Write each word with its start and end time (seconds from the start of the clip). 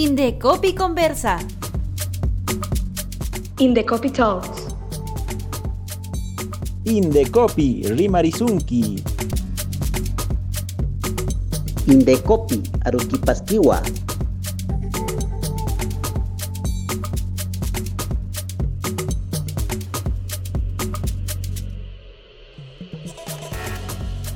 Indecopy 0.00 0.74
Conversa. 0.76 1.40
Indecopy 3.58 4.10
Talks. 4.10 4.68
Indecopy 6.84 7.82
Rimarizunki. 7.82 9.02
Indecopi 11.88 12.62
Aruquipastiwa. 12.84 13.82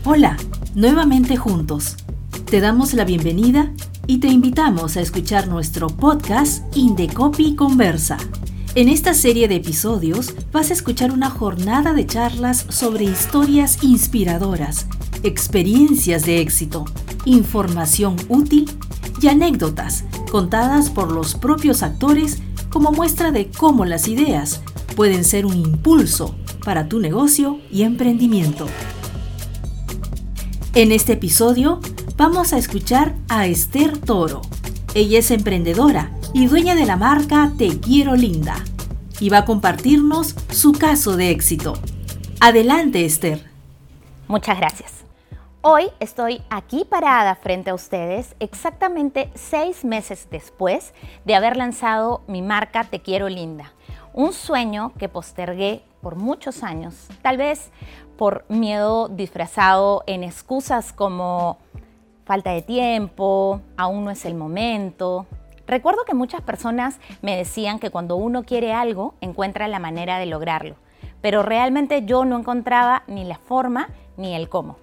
Hola, 0.04 0.36
nuevamente 0.74 1.36
juntos. 1.36 1.94
Te 2.50 2.60
damos 2.60 2.94
la 2.94 3.04
bienvenida 3.04 3.72
y 4.06 4.18
te 4.18 4.28
invitamos 4.28 4.96
a 4.96 5.00
escuchar 5.00 5.48
nuestro 5.48 5.88
podcast 5.88 6.64
Indecopy 6.76 7.54
Conversa. 7.54 8.16
En 8.74 8.88
esta 8.88 9.14
serie 9.14 9.48
de 9.48 9.56
episodios 9.56 10.34
vas 10.50 10.70
a 10.70 10.72
escuchar 10.72 11.12
una 11.12 11.30
jornada 11.30 11.92
de 11.92 12.06
charlas 12.06 12.66
sobre 12.68 13.04
historias 13.04 13.82
inspiradoras, 13.82 14.86
experiencias 15.22 16.24
de 16.24 16.40
éxito, 16.40 16.84
información 17.24 18.16
útil 18.28 18.68
y 19.20 19.28
anécdotas 19.28 20.04
contadas 20.30 20.90
por 20.90 21.12
los 21.12 21.34
propios 21.34 21.82
actores 21.82 22.38
como 22.70 22.90
muestra 22.90 23.30
de 23.30 23.50
cómo 23.50 23.84
las 23.84 24.08
ideas 24.08 24.62
pueden 24.96 25.24
ser 25.24 25.46
un 25.46 25.54
impulso 25.54 26.34
para 26.64 26.88
tu 26.88 26.98
negocio 26.98 27.60
y 27.70 27.82
emprendimiento. 27.82 28.66
En 30.74 30.90
este 30.90 31.12
episodio 31.12 31.80
vamos 32.22 32.52
a 32.52 32.56
escuchar 32.56 33.14
a 33.28 33.46
Esther 33.46 33.98
Toro. 33.98 34.42
Ella 34.94 35.18
es 35.18 35.32
emprendedora 35.32 36.12
y 36.32 36.46
dueña 36.46 36.76
de 36.76 36.86
la 36.86 36.94
marca 36.94 37.50
Te 37.58 37.80
Quiero 37.80 38.14
Linda 38.14 38.62
y 39.18 39.28
va 39.28 39.38
a 39.38 39.44
compartirnos 39.44 40.36
su 40.48 40.70
caso 40.70 41.16
de 41.16 41.30
éxito. 41.30 41.72
Adelante, 42.40 43.04
Esther. 43.04 43.50
Muchas 44.28 44.56
gracias. 44.56 45.02
Hoy 45.62 45.88
estoy 45.98 46.42
aquí 46.48 46.84
parada 46.88 47.34
frente 47.34 47.70
a 47.70 47.74
ustedes 47.74 48.36
exactamente 48.38 49.28
seis 49.34 49.84
meses 49.84 50.28
después 50.30 50.94
de 51.24 51.34
haber 51.34 51.56
lanzado 51.56 52.22
mi 52.28 52.40
marca 52.40 52.84
Te 52.84 53.00
Quiero 53.00 53.28
Linda. 53.28 53.72
Un 54.14 54.32
sueño 54.32 54.92
que 54.96 55.08
postergué 55.08 55.82
por 56.00 56.14
muchos 56.14 56.62
años, 56.62 57.08
tal 57.22 57.36
vez 57.36 57.72
por 58.16 58.44
miedo 58.48 59.08
disfrazado 59.08 60.04
en 60.06 60.22
excusas 60.22 60.92
como 60.92 61.58
falta 62.24 62.50
de 62.50 62.62
tiempo, 62.62 63.60
aún 63.76 64.04
no 64.04 64.10
es 64.10 64.24
el 64.24 64.34
momento. 64.34 65.26
Recuerdo 65.66 66.04
que 66.04 66.14
muchas 66.14 66.42
personas 66.42 66.98
me 67.22 67.36
decían 67.36 67.78
que 67.78 67.90
cuando 67.90 68.16
uno 68.16 68.42
quiere 68.42 68.72
algo, 68.72 69.14
encuentra 69.20 69.68
la 69.68 69.78
manera 69.78 70.18
de 70.18 70.26
lograrlo, 70.26 70.76
pero 71.20 71.42
realmente 71.42 72.04
yo 72.04 72.24
no 72.24 72.38
encontraba 72.38 73.04
ni 73.06 73.24
la 73.24 73.38
forma 73.38 73.88
ni 74.16 74.34
el 74.34 74.48
cómo. 74.48 74.76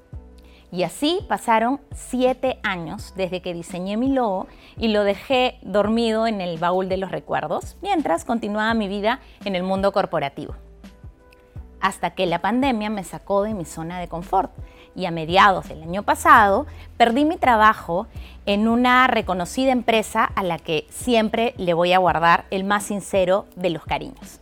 Y 0.71 0.83
así 0.83 1.19
pasaron 1.27 1.81
siete 1.91 2.59
años 2.63 3.13
desde 3.15 3.41
que 3.41 3.53
diseñé 3.53 3.97
mi 3.97 4.09
logo 4.09 4.47
y 4.77 4.89
lo 4.89 5.03
dejé 5.03 5.57
dormido 5.63 6.27
en 6.27 6.41
el 6.41 6.59
baúl 6.59 6.89
de 6.89 6.97
los 6.97 7.11
recuerdos, 7.11 7.77
mientras 7.81 8.23
continuaba 8.23 8.73
mi 8.75 8.87
vida 8.87 9.19
en 9.45 9.55
el 9.55 9.63
mundo 9.63 9.91
corporativo. 9.91 10.55
Hasta 11.81 12.11
que 12.11 12.25
la 12.25 12.39
pandemia 12.39 12.89
me 12.89 13.03
sacó 13.03 13.43
de 13.43 13.53
mi 13.53 13.65
zona 13.65 13.99
de 13.99 14.07
confort 14.07 14.51
y 14.95 15.05
a 15.05 15.11
mediados 15.11 15.69
del 15.69 15.83
año 15.83 16.03
pasado 16.03 16.65
perdí 16.97 17.25
mi 17.25 17.37
trabajo 17.37 18.07
en 18.45 18.67
una 18.67 19.07
reconocida 19.07 19.71
empresa 19.71 20.23
a 20.23 20.43
la 20.43 20.57
que 20.57 20.87
siempre 20.89 21.53
le 21.57 21.73
voy 21.73 21.93
a 21.93 21.99
guardar 21.99 22.45
el 22.51 22.63
más 22.63 22.83
sincero 22.83 23.45
de 23.55 23.69
los 23.69 23.85
cariños. 23.85 24.39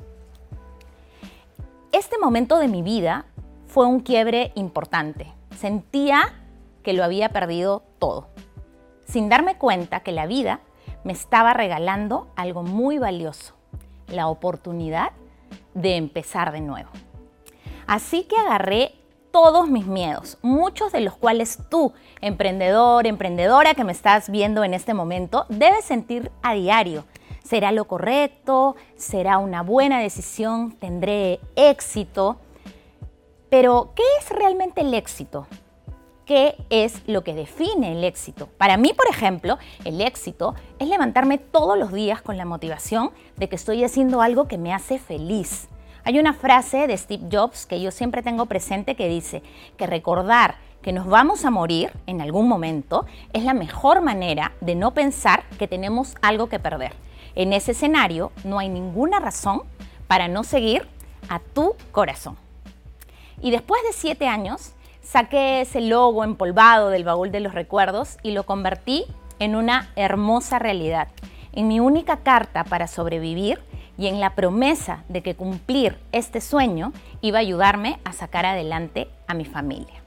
Este 1.92 2.17
momento 2.17 2.58
de 2.58 2.67
mi 2.67 2.82
vida 2.82 3.26
fue 3.67 3.86
un 3.86 4.00
quiebre 4.00 4.52
importante. 4.56 5.34
Sentía 5.58 6.34
que 6.84 6.94
lo 6.94 7.04
había 7.04 7.30
perdido 7.30 7.84
todo, 8.00 8.30
sin 9.06 9.30
darme 9.30 9.58
cuenta 9.58 10.00
que 10.00 10.11
la 10.11 10.26
vida 10.26 10.61
me 11.04 11.14
estaba 11.14 11.54
regalando 11.54 12.28
algo 12.36 12.64
muy 12.64 12.98
valioso, 12.98 13.56
la 14.08 14.28
oportunidad 14.28 15.11
de 15.73 15.95
empezar 15.95 16.52
de 16.52 16.61
nuevo. 16.61 16.90
Así 17.87 18.23
que 18.23 18.37
agarré 18.37 18.93
todos 19.31 19.70
mis 19.70 19.86
miedos, 19.86 20.37
muchos 20.42 20.92
de 20.92 20.99
los 20.99 21.15
cuales 21.15 21.59
tú, 21.70 21.93
emprendedor, 22.21 23.08
emprendedora 23.08 23.75
que 23.75 23.83
me 23.83 23.93
estás 23.93 24.30
viendo 24.30 24.64
en 24.64 24.73
este 24.73 24.93
momento, 24.93 25.45
debes 25.48 25.86
sentir 25.86 26.31
a 26.42 26.53
diario. 26.53 27.05
¿Será 27.43 27.71
lo 27.71 27.86
correcto? 27.86 28.75
¿Será 28.98 29.37
una 29.37 29.64
buena 29.64 29.99
decisión? 29.99 30.73
¿Tendré 30.73 31.39
éxito? 31.55 32.37
Pero, 33.49 33.93
¿qué 33.95 34.04
es 34.19 34.30
realmente 34.31 34.81
el 34.81 34.93
éxito? 34.93 35.48
¿Qué 36.25 36.58
es 36.69 37.08
lo 37.08 37.23
que 37.23 37.33
define 37.33 37.93
el 37.93 38.04
éxito? 38.04 38.49
Para 38.58 38.75
mí, 38.75 38.92
por 38.92 39.08
ejemplo, 39.08 39.58
el 39.86 40.02
éxito 40.02 40.55
es 40.77 40.89
levantarme 40.89 41.37
todos 41.37 41.77
los 41.77 41.93
días 41.93 42.21
con 42.21 42.36
la 42.36 42.43
motivación 42.43 43.11
de 43.37 43.48
que 43.48 43.55
estoy 43.55 43.86
haciendo 43.86 44.21
algo 44.21 44.49
que 44.49 44.58
me 44.58 44.73
hace 44.73 44.99
feliz 44.99 45.69
hay 46.08 46.20
una 46.20 46.32
frase 46.32 46.88
de 46.88 46.98
Steve 46.98 47.28
Jobs 47.30 47.66
que 47.66 47.82
yo 47.82 47.92
siempre 47.92 48.23
tengo 48.23 48.45
presente 48.45 48.95
que 48.95 49.10
dice 49.10 49.44
que 49.76 49.88
recordar 49.88 50.56
que 50.82 50.94
nos 50.94 51.06
vamos 51.06 51.44
a 51.44 51.52
morir 51.52 51.92
en 52.06 52.22
algún 52.22 52.48
momento 52.48 53.06
es 53.34 53.44
la 53.44 53.54
mejor 53.54 54.00
manera 54.00 54.54
de 54.62 54.76
no 54.76 54.94
pensar 54.94 55.44
que 55.60 55.67
tenemos 55.67 56.16
algo 56.22 56.48
que 56.48 56.60
perder. 56.60 56.94
En 57.36 57.52
ese 57.52 57.73
escenario 57.73 58.32
no 58.46 58.58
hay 58.58 58.70
ninguna 58.70 59.20
razón 59.20 59.64
para 60.08 60.30
no 60.30 60.46
seguir 60.46 60.88
a 61.28 61.40
tu 61.40 61.76
corazón. 61.92 62.38
Y 63.42 63.52
después 63.52 63.84
de 63.84 63.92
siete 63.92 64.30
años, 64.30 64.72
saqué 65.02 65.60
ese 65.60 65.82
logo 65.82 66.23
empolvado 66.23 66.88
del 66.88 67.04
baúl 67.04 67.32
de 67.32 67.42
los 67.42 67.54
recuerdos 67.54 68.16
y 68.23 68.32
lo 68.32 68.44
convertí 68.46 69.04
en 69.40 69.58
una 69.58 69.92
hermosa 69.98 70.58
realidad. 70.58 71.10
En 71.52 71.67
mi 71.67 71.82
única 71.82 72.20
carta 72.23 72.64
para 72.64 72.88
sobrevivir 72.88 73.60
y 73.98 74.08
en 74.08 74.20
la 74.20 74.36
promesa 74.36 75.04
de 75.10 75.24
que 75.24 75.36
cumplir 75.36 75.98
este 76.12 76.42
sueño 76.42 76.94
iba 77.22 77.40
a 77.40 77.42
ayudarme 77.42 78.00
a 78.04 78.14
sacar 78.14 78.46
adelante 78.46 79.10
a 79.28 79.34
mi 79.34 79.46
familia. 79.46 80.04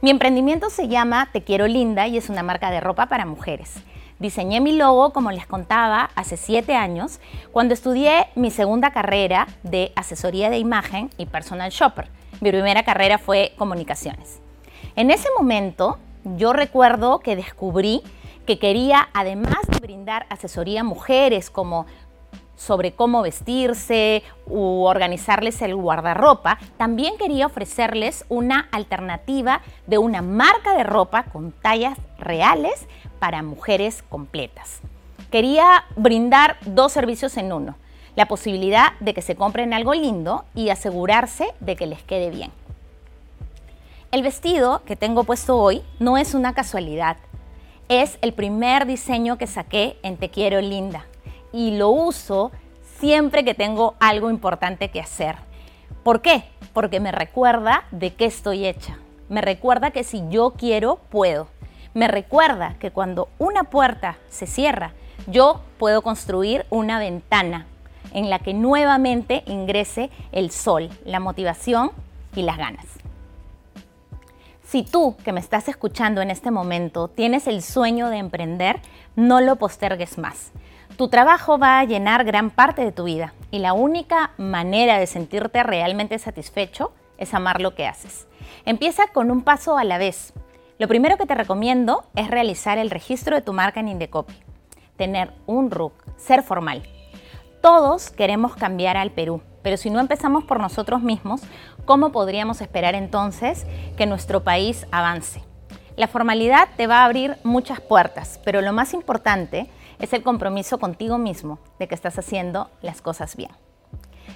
Mi 0.00 0.10
emprendimiento 0.10 0.70
se 0.70 0.88
llama 0.88 1.28
Te 1.32 1.42
Quiero 1.42 1.68
Linda 1.68 2.08
y 2.08 2.16
es 2.16 2.28
una 2.28 2.42
marca 2.42 2.70
de 2.70 2.80
ropa 2.80 3.06
para 3.06 3.26
mujeres. 3.26 3.74
Diseñé 4.18 4.60
mi 4.60 4.76
logo, 4.76 5.12
como 5.12 5.30
les 5.30 5.46
contaba, 5.46 6.10
hace 6.14 6.36
siete 6.36 6.74
años, 6.74 7.20
cuando 7.50 7.74
estudié 7.74 8.28
mi 8.34 8.50
segunda 8.50 8.92
carrera 8.92 9.48
de 9.62 9.92
asesoría 9.96 10.48
de 10.48 10.58
imagen 10.58 11.10
y 11.18 11.26
personal 11.26 11.70
shopper. 11.70 12.08
Mi 12.40 12.50
primera 12.50 12.84
carrera 12.84 13.18
fue 13.18 13.52
comunicaciones. 13.56 14.40
En 14.96 15.10
ese 15.10 15.28
momento, 15.38 15.98
yo 16.36 16.52
recuerdo 16.52 17.20
que 17.20 17.36
descubrí 17.36 18.02
que 18.46 18.58
quería, 18.58 19.08
además 19.12 19.58
de 19.68 19.78
brindar 19.78 20.26
asesoría 20.28 20.80
a 20.80 20.84
mujeres 20.84 21.50
como 21.50 21.86
sobre 22.62 22.92
cómo 22.92 23.22
vestirse 23.22 24.22
u 24.46 24.84
organizarles 24.84 25.60
el 25.62 25.74
guardarropa, 25.74 26.58
también 26.76 27.18
quería 27.18 27.46
ofrecerles 27.46 28.24
una 28.28 28.68
alternativa 28.70 29.62
de 29.86 29.98
una 29.98 30.22
marca 30.22 30.74
de 30.76 30.84
ropa 30.84 31.24
con 31.24 31.50
tallas 31.50 31.98
reales 32.18 32.86
para 33.18 33.42
mujeres 33.42 34.04
completas. 34.08 34.80
Quería 35.30 35.84
brindar 35.96 36.56
dos 36.64 36.92
servicios 36.92 37.36
en 37.36 37.52
uno, 37.52 37.74
la 38.14 38.26
posibilidad 38.26 38.92
de 39.00 39.12
que 39.12 39.22
se 39.22 39.34
compren 39.34 39.74
algo 39.74 39.94
lindo 39.94 40.44
y 40.54 40.68
asegurarse 40.68 41.48
de 41.60 41.74
que 41.74 41.86
les 41.86 42.02
quede 42.02 42.30
bien. 42.30 42.52
El 44.12 44.22
vestido 44.22 44.82
que 44.84 44.94
tengo 44.94 45.24
puesto 45.24 45.58
hoy 45.58 45.82
no 45.98 46.16
es 46.16 46.34
una 46.34 46.54
casualidad, 46.54 47.16
es 47.88 48.18
el 48.22 48.34
primer 48.34 48.86
diseño 48.86 49.36
que 49.36 49.46
saqué 49.46 49.96
en 50.02 50.16
Te 50.16 50.28
Quiero 50.28 50.60
Linda 50.60 51.06
y 51.52 51.76
lo 51.76 51.90
uso 51.90 52.52
siempre 52.98 53.44
que 53.44 53.54
tengo 53.54 53.94
algo 54.00 54.30
importante 54.30 54.90
que 54.90 55.00
hacer. 55.00 55.36
¿Por 56.02 56.20
qué? 56.22 56.44
Porque 56.72 57.00
me 57.00 57.12
recuerda 57.12 57.84
de 57.90 58.14
qué 58.14 58.24
estoy 58.24 58.66
hecha. 58.66 58.98
Me 59.28 59.40
recuerda 59.40 59.90
que 59.90 60.04
si 60.04 60.22
yo 60.28 60.54
quiero, 60.56 60.96
puedo. 61.10 61.48
Me 61.94 62.08
recuerda 62.08 62.76
que 62.78 62.90
cuando 62.90 63.28
una 63.38 63.64
puerta 63.64 64.18
se 64.28 64.46
cierra, 64.46 64.92
yo 65.26 65.60
puedo 65.78 66.02
construir 66.02 66.66
una 66.70 66.98
ventana 66.98 67.66
en 68.14 68.30
la 68.30 68.38
que 68.38 68.54
nuevamente 68.54 69.42
ingrese 69.46 70.10
el 70.32 70.50
sol, 70.50 70.90
la 71.04 71.20
motivación 71.20 71.92
y 72.34 72.42
las 72.42 72.56
ganas. 72.56 72.86
Si 74.64 74.82
tú 74.82 75.16
que 75.22 75.32
me 75.32 75.40
estás 75.40 75.68
escuchando 75.68 76.22
en 76.22 76.30
este 76.30 76.50
momento 76.50 77.08
tienes 77.08 77.46
el 77.46 77.62
sueño 77.62 78.08
de 78.08 78.16
emprender, 78.16 78.80
no 79.16 79.40
lo 79.40 79.56
postergues 79.56 80.18
más. 80.18 80.50
Tu 80.96 81.08
trabajo 81.08 81.58
va 81.58 81.78
a 81.78 81.84
llenar 81.84 82.24
gran 82.24 82.50
parte 82.50 82.84
de 82.84 82.92
tu 82.92 83.04
vida 83.04 83.32
y 83.50 83.60
la 83.60 83.72
única 83.72 84.32
manera 84.36 84.98
de 84.98 85.06
sentirte 85.06 85.62
realmente 85.62 86.18
satisfecho 86.18 86.92
es 87.16 87.32
amar 87.32 87.60
lo 87.60 87.74
que 87.74 87.86
haces. 87.86 88.26
Empieza 88.66 89.06
con 89.06 89.30
un 89.30 89.42
paso 89.42 89.78
a 89.78 89.84
la 89.84 89.96
vez. 89.96 90.34
Lo 90.78 90.88
primero 90.88 91.16
que 91.16 91.26
te 91.26 91.34
recomiendo 91.34 92.04
es 92.14 92.28
realizar 92.28 92.76
el 92.76 92.90
registro 92.90 93.34
de 93.34 93.42
tu 93.42 93.52
marca 93.52 93.80
en 93.80 93.88
Indecopy. 93.88 94.34
tener 94.96 95.32
un 95.46 95.70
RUC, 95.70 95.94
ser 96.18 96.42
formal. 96.42 96.82
Todos 97.62 98.10
queremos 98.10 98.54
cambiar 98.54 98.96
al 98.96 99.10
Perú, 99.10 99.40
pero 99.62 99.76
si 99.78 99.88
no 99.88 99.98
empezamos 99.98 100.44
por 100.44 100.60
nosotros 100.60 101.00
mismos, 101.02 101.40
¿cómo 101.86 102.12
podríamos 102.12 102.60
esperar 102.60 102.94
entonces 102.94 103.66
que 103.96 104.06
nuestro 104.06 104.44
país 104.44 104.86
avance? 104.92 105.42
La 105.96 106.08
formalidad 106.08 106.68
te 106.76 106.86
va 106.86 107.00
a 107.00 107.04
abrir 107.06 107.36
muchas 107.42 107.80
puertas, 107.80 108.40
pero 108.44 108.60
lo 108.60 108.72
más 108.72 108.94
importante 108.94 109.60
es 109.60 109.68
el 110.12 110.22
compromiso 110.22 110.78
contigo 110.78 111.18
mismo 111.18 111.58
de 111.78 111.88
que 111.88 111.94
estás 111.94 112.18
haciendo 112.18 112.70
las 112.82 113.00
cosas 113.00 113.36
bien. 113.36 113.50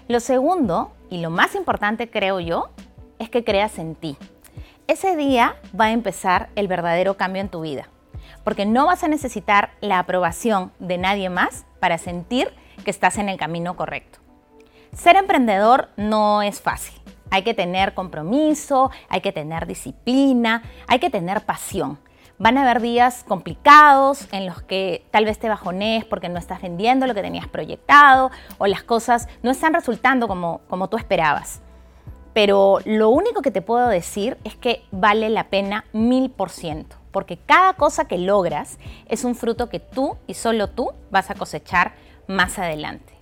Lo 0.09 0.21
segundo, 0.21 0.93
y 1.11 1.19
lo 1.19 1.31
más 1.31 1.55
importante 1.55 2.09
creo 2.09 2.39
yo, 2.41 2.71
es 3.19 3.31
que 3.31 3.45
creas 3.45 3.79
en 3.79 3.95
ti. 3.95 4.17
Ese 4.87 5.17
día 5.17 5.57
va 5.79 5.87
a 5.87 5.93
empezar 5.93 6.49
el 6.55 6.69
verdadero 6.69 7.17
cambio 7.17 7.43
en 7.43 7.49
tu 7.49 7.63
vida, 7.63 7.89
porque 8.45 8.67
no 8.67 8.87
vas 8.87 9.03
a 9.03 9.09
necesitar 9.09 9.71
la 9.81 9.99
aprobación 9.99 10.73
de 10.79 10.99
nadie 10.99 11.29
más 11.29 11.65
para 11.81 11.99
sentir 11.99 12.49
que 12.85 12.91
estás 12.93 13.19
en 13.19 13.29
el 13.29 13.37
camino 13.37 13.77
correcto. 13.77 14.21
Ser 14.93 15.17
emprendedor 15.17 15.89
no 15.97 16.43
es 16.43 16.61
fácil. 16.61 16.95
Hay 17.31 17.43
que 17.43 17.55
tener 17.55 17.95
compromiso, 17.95 18.93
hay 19.09 19.21
que 19.21 19.33
tener 19.33 19.67
disciplina, 19.67 20.63
hay 20.87 21.01
que 21.01 21.11
tener 21.11 21.45
pasión. 21.45 21.99
Van 22.39 22.59
a 22.59 22.63
haber 22.63 22.83
días 22.83 23.25
complicados 23.27 24.29
en 24.31 24.45
los 24.45 24.61
que 24.61 25.07
tal 25.11 25.25
vez 25.25 25.39
te 25.39 25.49
bajones 25.49 26.05
porque 26.05 26.29
no 26.29 26.39
estás 26.39 26.61
vendiendo 26.61 27.07
lo 27.07 27.15
que 27.15 27.23
tenías 27.23 27.49
proyectado 27.49 28.31
o 28.59 28.67
las 28.67 28.83
cosas 28.83 29.27
no 29.43 29.51
están 29.51 29.73
resultando 29.73 30.29
como, 30.29 30.61
como 30.69 30.89
tú 30.89 30.99
esperabas. 30.99 31.63
Pero 32.35 32.81
lo 32.85 33.09
único 33.09 33.41
que 33.41 33.51
te 33.51 33.63
puedo 33.63 33.89
decir 33.89 34.37
es 34.45 34.55
que 34.55 34.85
vale 34.91 35.31
la 35.31 35.45
pena 35.45 35.87
mil 35.95 36.31
por 36.31 36.51
ciento, 36.51 36.97
porque 37.11 37.39
cada 37.39 37.73
cosa 37.73 38.07
que 38.07 38.19
logras 38.19 38.79
es 39.09 39.25
un 39.25 39.35
fruto 39.35 39.71
que 39.71 39.81
tú 39.81 40.19
y 40.27 40.35
solo 40.35 40.69
tú 40.69 40.91
vas 41.11 41.31
a 41.31 41.35
cosechar 41.35 41.95
más 42.27 42.59
adelante. 42.59 43.15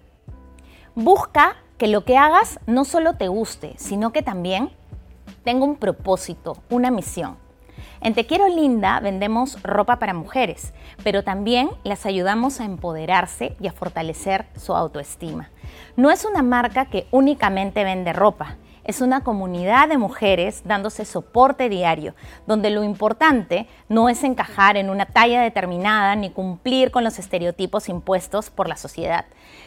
Busca 0.96 1.55
que 1.78 1.87
lo 1.87 2.05
que 2.05 2.19
hagas 2.19 2.58
no 2.66 2.84
solo 2.84 3.14
te 3.14 3.28
guste, 3.28 3.75
sino 3.76 4.12
que 4.12 4.22
también 4.22 4.70
tenga 5.44 5.64
un 5.64 5.76
propósito, 5.76 6.56
una 6.69 6.90
misión. 6.90 7.44
En 8.05 8.12
Te 8.12 8.27
Quiero 8.27 8.49
Linda 8.49 9.01
vendemos 9.01 9.62
ropa 9.62 9.99
para 9.99 10.12
mujeres, 10.12 10.75
pero 11.03 11.25
también 11.25 11.71
las 11.85 12.05
ayudamos 12.05 12.61
a 12.61 12.67
empoderarse 12.67 13.56
y 13.59 13.67
a 13.67 13.73
fortalecer 13.73 14.45
su 14.56 14.77
autoestima. 14.77 15.49
No 15.97 16.11
es 16.11 16.27
una 16.27 16.43
marca 16.43 16.85
que 16.85 17.06
únicamente 17.12 17.83
vende 17.83 18.12
ropa, 18.12 18.59
es 18.85 19.01
una 19.01 19.23
comunidad 19.23 19.89
de 19.89 19.99
mujeres 19.99 20.63
dándose 20.65 21.05
soporte 21.05 21.69
diario, 21.69 22.15
donde 22.47 22.71
lo 22.71 22.85
importante 22.85 23.67
no 23.89 24.09
es 24.09 24.23
encajar 24.25 24.77
en 24.77 24.91
una 24.91 25.07
talla 25.07 25.43
determinada 25.43 26.15
ni 26.17 26.31
cumplir 26.31 26.91
con 26.91 27.05
los 27.05 27.19
estereotipos 27.19 27.89
impuestos 27.89 28.51
por 28.51 28.69
la 28.69 28.77
sociedad, 28.77 29.25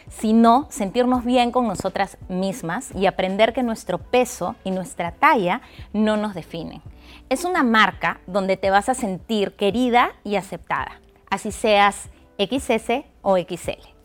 sino 0.08 0.66
sentirnos 0.70 1.24
bien 1.24 1.50
con 1.50 1.66
nosotras 1.66 2.16
mismas 2.28 2.90
y 2.94 3.06
aprender 3.06 3.52
que 3.52 3.62
nuestro 3.62 3.98
peso 3.98 4.54
y 4.64 4.70
nuestra 4.70 5.12
talla 5.12 5.60
no 5.92 6.16
nos 6.16 6.34
definen. 6.34 6.82
Es 7.28 7.44
una 7.44 7.62
marca 7.62 8.20
donde 8.26 8.56
te 8.56 8.70
vas 8.70 8.88
a 8.88 8.94
sentir 8.94 9.52
querida 9.52 10.12
y 10.24 10.36
aceptada, 10.36 11.00
así 11.30 11.52
seas 11.52 12.08
XS 12.38 13.04
o 13.22 13.36
XL. 13.36 13.97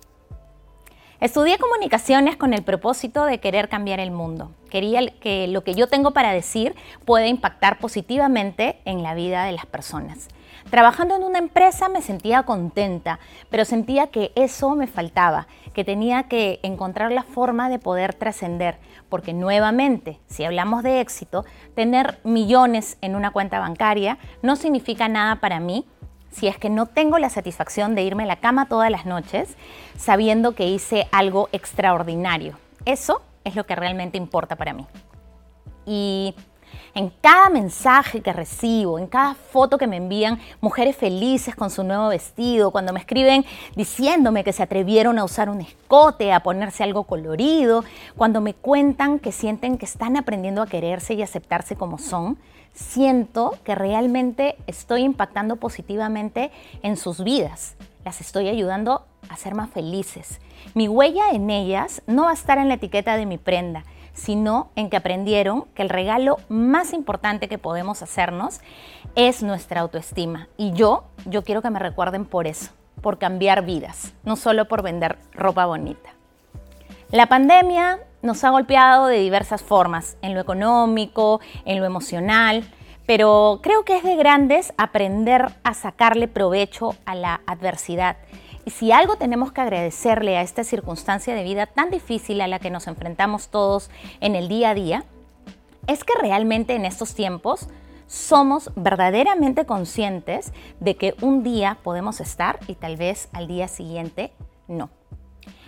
Estudié 1.24 1.58
comunicaciones 1.58 2.36
con 2.36 2.54
el 2.54 2.64
propósito 2.64 3.24
de 3.24 3.40
querer 3.40 3.70
cambiar 3.70 4.02
el 4.02 4.12
mundo. 4.12 4.52
Quería 4.70 5.08
que 5.22 5.48
lo 5.48 5.64
que 5.64 5.74
yo 5.74 5.88
tengo 5.88 6.12
para 6.12 6.34
decir 6.34 6.76
pueda 7.06 7.28
impactar 7.28 7.80
positivamente 7.80 8.82
en 8.84 9.04
la 9.04 9.16
vida 9.16 9.46
de 9.46 9.54
las 9.54 9.66
personas. 9.66 10.28
Trabajando 10.70 11.16
en 11.16 11.24
una 11.24 11.40
empresa 11.40 11.88
me 11.88 12.02
sentía 12.02 12.44
contenta, 12.44 13.20
pero 13.50 13.64
sentía 13.64 14.08
que 14.08 14.34
eso 14.36 14.76
me 14.76 14.86
faltaba, 14.86 15.48
que 15.74 15.86
tenía 15.86 16.24
que 16.24 16.60
encontrar 16.62 17.14
la 17.14 17.24
forma 17.24 17.70
de 17.70 17.80
poder 17.80 18.14
trascender, 18.14 18.78
porque 19.08 19.32
nuevamente, 19.32 20.20
si 20.28 20.44
hablamos 20.44 20.84
de 20.84 21.00
éxito, 21.00 21.46
tener 21.74 22.20
millones 22.26 22.98
en 23.00 23.16
una 23.16 23.32
cuenta 23.32 23.60
bancaria 23.60 24.18
no 24.42 24.58
significa 24.58 25.08
nada 25.08 25.38
para 25.38 25.62
mí 25.62 25.86
si 26.34 26.48
es 26.48 26.58
que 26.58 26.70
no 26.70 26.86
tengo 26.86 27.18
la 27.20 27.30
satisfacción 27.30 27.96
de 27.96 28.04
irme 28.04 28.24
a 28.24 28.28
la 28.28 28.38
cama 28.38 28.68
todas 28.68 28.90
las 28.90 29.06
noches 29.06 29.56
sabiendo 29.98 30.54
que 30.54 30.68
hice 30.68 31.08
algo 31.12 31.50
extraordinario. 31.52 32.58
Eso 32.86 33.22
es 33.44 33.56
lo 33.56 33.66
que 33.66 33.76
realmente 33.76 34.18
importa 34.18 34.56
para 34.56 34.74
mí. 34.74 34.86
Y 35.86 36.36
en 36.96 37.12
cada 37.22 37.50
mensaje 37.50 38.22
que 38.22 38.34
recibo, 38.34 39.00
en 39.00 39.08
cada 39.08 39.34
foto 39.36 39.78
que 39.78 39.88
me 39.88 39.98
envían 39.98 40.40
mujeres 40.62 40.96
felices 40.96 41.56
con 41.56 41.70
su 41.70 41.84
nuevo 41.84 42.10
vestido, 42.10 42.72
cuando 42.72 42.94
me 42.94 43.00
escriben 43.00 43.46
diciéndome 43.76 44.44
que 44.44 44.54
se 44.54 44.64
atrevieron 44.64 45.18
a 45.18 45.24
usar 45.24 45.50
un 45.50 45.62
escote, 45.62 46.32
a 46.32 46.42
ponerse 46.42 46.84
algo 46.84 47.04
colorido, 47.04 47.84
cuando 48.16 48.42
me 48.42 48.54
cuentan 48.54 49.20
que 49.20 49.32
sienten 49.32 49.78
que 49.78 49.86
están 49.86 50.18
aprendiendo 50.18 50.62
a 50.62 50.68
quererse 50.68 51.14
y 51.14 51.22
aceptarse 51.22 51.76
como 51.76 51.98
son, 51.98 52.38
siento 52.74 53.56
que 53.64 53.76
realmente 53.76 54.58
estoy 54.68 55.02
impactando 55.02 55.58
positivamente 55.58 56.52
en 56.82 56.98
sus 56.98 57.24
vidas. 57.24 57.76
Las 58.04 58.20
estoy 58.20 58.50
ayudando 58.50 59.06
a 59.30 59.38
ser 59.38 59.56
más 59.56 59.70
felices. 59.70 60.40
Mi 60.74 60.88
huella 60.88 61.30
en 61.32 61.50
ellas 61.50 62.02
no 62.08 62.24
va 62.24 62.32
a 62.32 62.36
estar 62.36 62.58
en 62.58 62.68
la 62.68 62.76
etiqueta 62.76 63.16
de 63.16 63.26
mi 63.26 63.38
prenda, 63.38 63.84
sino 64.14 64.70
en 64.76 64.90
que 64.90 64.98
aprendieron 64.98 65.66
que 65.76 65.82
el 65.82 65.90
regalo 65.90 66.38
más 66.50 66.94
importante 66.94 67.48
que 67.48 67.58
podemos 67.58 68.02
hacernos 68.02 68.62
es 69.16 69.44
nuestra 69.44 69.82
autoestima. 69.82 70.48
Y 70.58 70.72
yo, 70.74 71.06
yo 71.26 71.44
quiero 71.44 71.62
que 71.62 71.70
me 71.70 71.80
recuerden 71.80 72.26
por 72.26 72.48
eso, 72.48 72.72
por 73.02 73.18
cambiar 73.18 73.66
vidas, 73.66 74.14
no 74.24 74.36
solo 74.36 74.68
por 74.68 74.82
vender 74.82 75.18
ropa 75.34 75.66
bonita. 75.66 76.12
La 77.12 77.28
pandemia 77.28 78.00
nos 78.22 78.44
ha 78.44 78.50
golpeado 78.50 79.08
de 79.08 79.20
diversas 79.20 79.62
formas, 79.62 80.18
en 80.22 80.34
lo 80.34 80.40
económico, 80.40 81.42
en 81.66 81.80
lo 81.80 81.86
emocional, 81.86 82.64
pero 83.06 83.60
creo 83.62 83.84
que 83.84 83.98
es 83.98 84.04
de 84.04 84.16
grandes 84.16 84.74
aprender 84.78 85.48
a 85.64 85.74
sacarle 85.74 86.28
provecho 86.28 86.96
a 87.06 87.16
la 87.16 87.42
adversidad. 87.46 88.18
Y 88.66 88.72
si 88.72 88.92
algo 88.92 89.18
tenemos 89.18 89.52
que 89.52 89.62
agradecerle 89.62 90.38
a 90.38 90.42
esta 90.42 90.64
circunstancia 90.64 91.36
de 91.36 91.44
vida 91.44 91.66
tan 91.66 91.90
difícil 91.90 92.40
a 92.42 92.48
la 92.48 92.60
que 92.60 92.70
nos 92.70 92.88
enfrentamos 92.88 93.50
todos 93.50 93.90
en 94.22 94.36
el 94.36 94.48
día 94.48 94.70
a 94.70 94.74
día, 94.74 95.04
es 95.88 96.04
que 96.04 96.14
realmente 96.20 96.76
en 96.76 96.86
estos 96.86 97.14
tiempos 97.14 97.68
somos 98.08 98.72
verdaderamente 98.76 99.66
conscientes 99.66 100.54
de 100.80 100.96
que 100.96 101.16
un 101.22 101.44
día 101.44 101.78
podemos 101.84 102.22
estar 102.22 102.60
y 102.68 102.76
tal 102.76 102.96
vez 102.96 103.28
al 103.34 103.48
día 103.48 103.68
siguiente 103.68 104.32
no. 104.68 104.90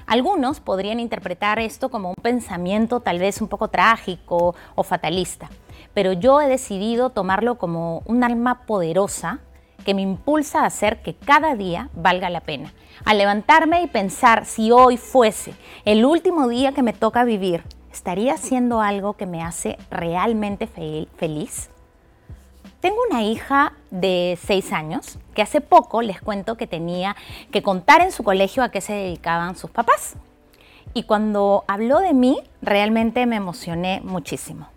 Algunos 0.06 0.60
podrían 0.60 1.00
interpretar 1.00 1.60
esto 1.60 1.90
como 1.90 2.10
un 2.10 2.22
pensamiento 2.22 3.00
tal 3.00 3.20
vez 3.20 3.42
un 3.42 3.48
poco 3.48 3.70
trágico 3.70 4.56
o 4.76 4.84
fatalista, 4.84 5.50
pero 5.94 6.14
yo 6.14 6.40
he 6.40 6.48
decidido 6.48 7.10
tomarlo 7.10 7.58
como 7.58 8.04
un 8.06 8.24
alma 8.24 8.66
poderosa 8.66 9.40
que 9.86 9.94
me 9.94 10.02
impulsa 10.02 10.62
a 10.62 10.66
hacer 10.66 11.02
que 11.02 11.16
cada 11.16 11.56
día 11.56 11.90
valga 11.94 12.30
la 12.30 12.42
pena. 12.42 12.74
A 13.06 13.14
levantarme 13.14 13.82
y 13.84 13.88
pensar 13.88 14.46
si 14.46 14.72
hoy 14.72 14.98
fuese 14.98 15.54
el 15.86 16.04
último 16.04 16.50
día 16.50 16.74
que 16.74 16.84
me 16.84 16.92
toca 16.92 17.24
vivir, 17.24 17.64
¿estaría 17.94 18.34
haciendo 18.34 18.82
algo 18.82 19.14
que 19.14 19.28
me 19.28 19.42
hace 19.42 19.78
realmente 19.90 20.68
feliz? 20.68 21.70
Tengo 22.82 22.98
una 23.10 23.24
hija 23.24 23.74
de 23.90 24.38
seis 24.46 24.74
años 24.74 25.18
que 25.34 25.42
hace 25.42 25.62
poco 25.62 26.02
les 26.02 26.22
cuento 26.22 26.58
que 26.58 26.68
tenía 26.68 27.16
que 27.52 27.64
contar 27.64 28.02
en 28.02 28.12
su 28.12 28.24
colegio 28.24 28.64
a 28.64 28.70
qué 28.70 28.82
se 28.82 28.94
dedicaban 28.94 29.56
sus 29.56 29.72
papás. 29.72 30.16
Y 30.94 31.04
cuando 31.04 31.66
habló 31.68 32.00
de 32.00 32.14
mí, 32.14 32.40
realmente 32.62 33.26
me 33.26 33.38
emocioné 33.38 34.02
muchísimo. 34.04 34.68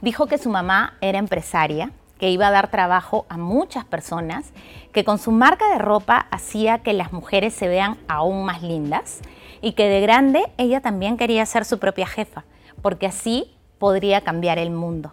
Dijo 0.00 0.26
que 0.26 0.38
su 0.38 0.50
mamá 0.50 0.96
era 1.00 1.18
empresaria, 1.18 1.92
que 2.22 2.30
iba 2.30 2.46
a 2.46 2.52
dar 2.52 2.70
trabajo 2.70 3.26
a 3.28 3.36
muchas 3.36 3.84
personas, 3.84 4.52
que 4.92 5.02
con 5.02 5.18
su 5.18 5.32
marca 5.32 5.68
de 5.70 5.78
ropa 5.78 6.28
hacía 6.30 6.78
que 6.78 6.92
las 6.92 7.12
mujeres 7.12 7.52
se 7.52 7.66
vean 7.66 7.98
aún 8.06 8.44
más 8.44 8.62
lindas 8.62 9.22
y 9.60 9.72
que 9.72 9.88
de 9.88 10.00
grande 10.00 10.44
ella 10.56 10.80
también 10.80 11.16
quería 11.16 11.44
ser 11.46 11.64
su 11.64 11.80
propia 11.80 12.06
jefa, 12.06 12.44
porque 12.80 13.06
así 13.06 13.52
podría 13.80 14.20
cambiar 14.20 14.58
el 14.58 14.70
mundo. 14.70 15.10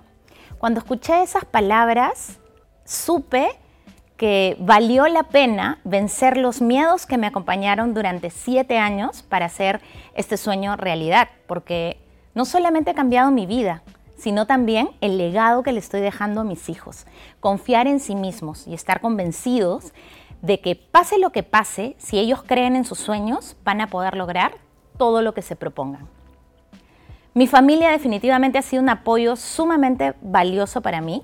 Cuando 0.60 0.82
escuché 0.82 1.24
esas 1.24 1.46
palabras, 1.46 2.38
supe 2.86 3.50
que 4.16 4.56
valió 4.60 5.08
la 5.08 5.24
pena 5.24 5.80
vencer 5.86 6.38
los 6.38 6.62
miedos 6.62 7.08
que 7.08 7.18
me 7.18 7.26
acompañaron 7.26 7.96
durante 7.96 8.30
siete 8.30 8.78
años 8.78 9.24
para 9.24 9.48
hacer 9.48 9.82
este 10.14 10.38
sueño 10.38 10.76
realidad, 10.76 11.28
porque 11.48 11.98
no 12.36 12.46
solamente 12.46 12.92
ha 12.92 12.94
cambiado 12.94 13.32
mi 13.32 13.48
vida, 13.48 13.82
sino 14.20 14.46
también 14.46 14.92
el 15.02 15.18
legado 15.18 15.64
que 15.64 15.72
le 15.72 15.80
estoy 15.80 16.02
dejando 16.02 16.42
a 16.42 16.44
mis 16.44 16.70
hijos. 16.70 17.06
Confiar 17.40 17.88
en 17.88 18.00
sí 18.00 18.16
mismos 18.16 18.68
y 18.68 18.74
estar 18.74 19.02
convencidos 19.02 19.94
de 20.42 20.60
que 20.60 20.76
pase 20.76 21.20
lo 21.20 21.32
que 21.32 21.44
pase, 21.44 21.96
si 21.98 22.20
ellos 22.20 22.44
creen 22.46 22.76
en 22.76 22.86
sus 22.86 23.00
sueños, 23.00 23.56
van 23.64 23.82
a 23.82 23.88
poder 23.88 24.16
lograr 24.16 24.54
todo 24.98 25.22
lo 25.22 25.34
que 25.34 25.42
se 25.42 25.56
propongan. 25.56 26.08
Mi 27.34 27.48
familia 27.48 27.92
definitivamente 27.92 28.58
ha 28.58 28.62
sido 28.62 28.82
un 28.82 28.90
apoyo 28.90 29.36
sumamente 29.36 30.14
valioso 30.22 30.82
para 30.82 31.00
mí 31.00 31.24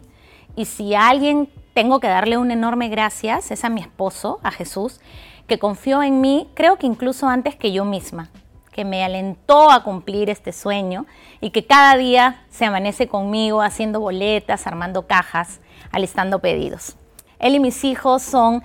y 0.56 0.66
si 0.66 0.96
a 0.96 1.10
alguien 1.10 1.50
tengo 1.74 2.00
que 2.00 2.08
darle 2.08 2.38
un 2.38 2.52
enorme 2.52 2.88
gracias 2.88 3.52
es 3.52 3.66
a 3.66 3.70
mi 3.70 3.82
esposo, 3.82 4.40
a 4.44 4.52
Jesús, 4.52 5.02
que 5.48 5.60
confió 5.60 6.02
en 6.02 6.22
mí, 6.22 6.50
creo 6.54 6.78
que 6.78 6.88
incluso 6.88 7.28
antes 7.28 7.56
que 7.56 7.72
yo 7.72 7.86
misma, 7.86 8.30
que 8.76 8.84
me 8.84 9.06
alentó 9.06 9.72
a 9.72 9.84
cumplir 9.84 10.30
este 10.30 10.52
sueño 10.52 11.06
y 11.40 11.52
que 11.52 11.66
cada 11.66 11.96
día 11.96 12.44
se 12.50 12.66
amanece 12.66 13.08
conmigo 13.08 13.62
haciendo 13.62 14.02
boletas, 14.02 14.68
armando 14.68 15.08
cajas, 15.08 15.62
alistando 15.94 16.40
pedidos. 16.40 16.98
Él 17.40 17.56
y 17.56 17.62
mis 17.62 17.86
hijos 17.86 18.22
son 18.22 18.64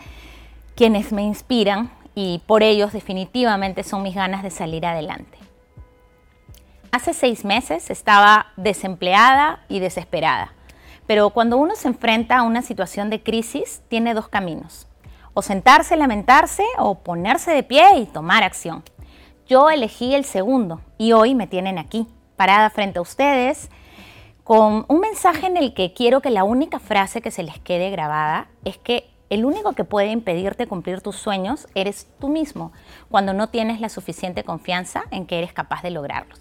quienes 0.75 1.13
me 1.13 1.23
inspiran 1.23 1.93
y 2.17 2.43
por 2.49 2.65
ellos 2.65 2.93
definitivamente 2.93 3.85
son 3.85 4.03
mis 4.03 4.17
ganas 4.17 4.43
de 4.43 4.51
salir 4.51 4.85
adelante. 4.85 5.39
Hace 6.91 7.15
seis 7.15 7.45
meses 7.45 7.89
estaba 7.89 8.49
desempleada 8.57 9.61
y 9.69 9.79
desesperada, 9.79 10.55
pero 11.07 11.31
cuando 11.31 11.57
uno 11.57 11.77
se 11.77 11.87
enfrenta 11.87 12.39
a 12.39 12.43
una 12.43 12.63
situación 12.63 13.11
de 13.11 13.23
crisis 13.23 13.81
tiene 13.87 14.13
dos 14.13 14.27
caminos, 14.27 14.89
o 15.35 15.43
sentarse, 15.43 15.95
lamentarse 15.95 16.65
o 16.79 16.97
ponerse 16.97 17.53
de 17.53 17.63
pie 17.63 17.99
y 17.99 18.07
tomar 18.07 18.43
acción. 18.43 18.83
Yo 19.51 19.69
elegí 19.69 20.15
el 20.15 20.25
segundo 20.25 20.81
y 20.97 21.11
hoy 21.11 21.35
me 21.35 21.49
tienen 21.49 21.77
aquí, 21.77 22.07
parada 22.37 22.71
frente 22.71 23.01
a 23.01 23.03
ustedes, 23.03 23.69
con 24.45 24.85
un 24.87 25.01
mensaje 25.01 25.49
en 25.49 25.57
el 25.57 25.75
que 25.75 25.93
quiero 25.93 26.21
que 26.21 26.31
la 26.31 26.45
única 26.45 26.79
frase 26.79 27.21
que 27.21 27.33
se 27.33 27.43
les 27.43 27.59
quede 27.59 27.91
grabada 27.91 28.47
es 28.65 28.79
que 28.79 29.11
el 29.29 29.45
único 29.45 29.73
que 29.73 29.83
puede 29.83 30.13
impedirte 30.13 30.69
cumplir 30.69 31.01
tus 31.01 31.17
sueños 31.17 31.67
eres 31.75 32.07
tú 32.21 32.29
mismo, 32.29 32.71
cuando 33.11 33.33
no 33.33 33.49
tienes 33.49 33.81
la 33.81 33.89
suficiente 33.89 34.45
confianza 34.45 35.03
en 35.11 35.27
que 35.27 35.39
eres 35.39 35.53
capaz 35.53 35.83
de 35.83 35.91
lograrlos. 35.91 36.39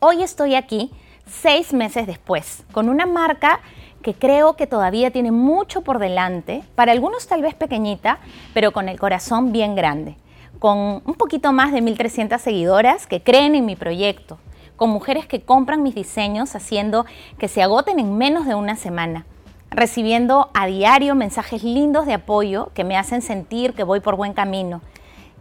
Hoy 0.00 0.24
estoy 0.24 0.56
aquí, 0.56 0.90
seis 1.26 1.72
meses 1.72 2.08
después, 2.08 2.64
con 2.72 2.88
una 2.88 3.06
marca 3.06 3.60
que 4.02 4.14
creo 4.14 4.56
que 4.56 4.66
todavía 4.66 5.12
tiene 5.12 5.30
mucho 5.30 5.82
por 5.82 6.00
delante, 6.00 6.64
para 6.74 6.90
algunos 6.90 7.28
tal 7.28 7.42
vez 7.42 7.54
pequeñita, 7.54 8.18
pero 8.54 8.72
con 8.72 8.88
el 8.88 8.98
corazón 8.98 9.52
bien 9.52 9.76
grande, 9.76 10.16
con 10.60 11.02
un 11.04 11.14
poquito 11.14 11.52
más 11.52 11.72
de 11.72 11.82
1.300 11.82 12.38
seguidoras 12.38 13.08
que 13.08 13.22
creen 13.22 13.56
en 13.56 13.66
mi 13.66 13.74
proyecto, 13.74 14.38
con 14.76 14.90
mujeres 14.90 15.26
que 15.26 15.40
compran 15.40 15.82
mis 15.82 15.94
diseños 15.94 16.54
haciendo 16.54 17.06
que 17.38 17.48
se 17.48 17.62
agoten 17.62 17.98
en 17.98 18.16
menos 18.16 18.46
de 18.46 18.54
una 18.54 18.76
semana, 18.76 19.26
recibiendo 19.70 20.50
a 20.54 20.66
diario 20.66 21.14
mensajes 21.14 21.64
lindos 21.64 22.06
de 22.06 22.14
apoyo 22.14 22.70
que 22.74 22.84
me 22.84 22.96
hacen 22.96 23.22
sentir 23.22 23.72
que 23.72 23.84
voy 23.84 24.00
por 24.00 24.16
buen 24.16 24.34
camino 24.34 24.82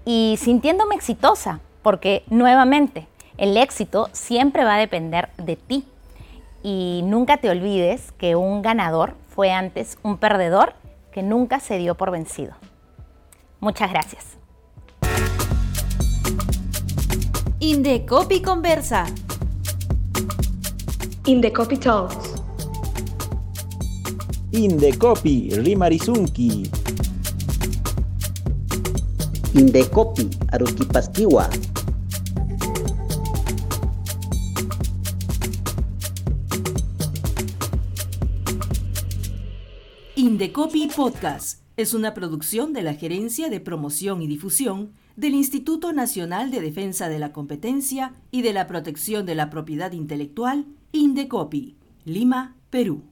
y 0.06 0.38
sintiéndome 0.40 0.96
exitosa, 0.96 1.60
porque 1.82 2.24
nuevamente, 2.30 3.08
el 3.38 3.58
éxito 3.58 4.10
siempre 4.12 4.64
va 4.64 4.76
a 4.76 4.80
depender 4.80 5.30
de 5.38 5.56
ti. 5.56 5.86
Y 6.64 7.02
nunca 7.06 7.38
te 7.38 7.50
olvides 7.50 8.12
que 8.14 8.36
un 8.36 8.62
ganador 8.62 9.16
fue 9.28 9.52
antes 9.52 9.98
un 10.04 10.18
perdedor 10.18 10.74
que 11.12 11.24
nunca 11.24 11.60
se 11.60 11.78
dio 11.78 11.96
por 11.96 12.12
vencido. 12.12 12.54
Muchas 13.62 13.92
gracias. 13.92 14.39
Indecopy 17.62 18.42
Conversa. 18.42 19.06
Indecopy 21.26 21.78
Talks. 21.78 22.36
Indecopy 24.52 25.50
Rimarizunki. 25.56 26.70
Indecopi 29.56 30.30
Aruquipastiwa. 30.54 31.50
Indecopy 40.16 40.88
Podcast 40.96 41.60
es 41.76 41.94
una 41.94 42.14
producción 42.14 42.72
de 42.72 42.84
la 42.84 42.94
Gerencia 42.94 43.50
de 43.50 43.60
Promoción 43.60 44.22
y 44.22 44.28
Difusión 44.28 44.94
del 45.20 45.36
Instituto 45.36 45.92
Nacional 45.92 46.50
de 46.50 46.62
Defensa 46.62 47.10
de 47.10 47.20
la 47.20 47.34
Competencia 47.34 48.14
y 48.32 48.42
de 48.42 48.54
la 48.54 48.68
Protección 48.68 49.26
de 49.26 49.36
la 49.36 49.50
Propiedad 49.50 49.92
Intelectual, 49.92 50.66
Indecopy, 50.94 51.76
Lima, 52.06 52.56
Perú. 52.70 53.04